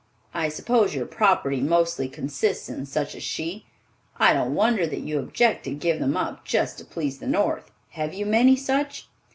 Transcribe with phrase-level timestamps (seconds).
[0.33, 3.67] I suppose your property mostly consists in such as she.
[4.17, 7.69] I don't wonder that you object to give them up just to please the North.
[7.89, 9.07] Have you many such?"